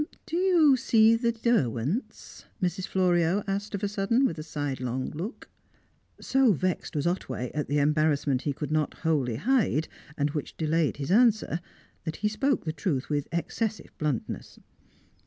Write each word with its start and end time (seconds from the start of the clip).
"Do 0.25 0.35
you 0.35 0.77
see 0.77 1.15
the 1.15 1.31
Derwents?" 1.31 2.45
Mrs. 2.59 2.87
Florio 2.87 3.43
asked 3.45 3.75
of 3.75 3.83
a 3.83 3.87
sudden, 3.87 4.25
with 4.25 4.39
a 4.39 4.41
sidelong 4.41 5.11
look. 5.11 5.47
So 6.19 6.53
vexed 6.53 6.95
was 6.95 7.05
Otway 7.05 7.51
at 7.53 7.67
the 7.67 7.77
embarrassment 7.77 8.41
he 8.41 8.51
could 8.53 8.71
not 8.71 8.95
wholly 9.05 9.35
hide, 9.35 9.87
and 10.17 10.31
which 10.31 10.57
delayed 10.57 10.97
his 10.97 11.11
answer, 11.11 11.59
that 12.05 12.15
he 12.15 12.27
spoke 12.27 12.65
the 12.65 12.73
truth 12.73 13.09
with 13.11 13.27
excessive 13.31 13.95
bluntness. 13.99 14.57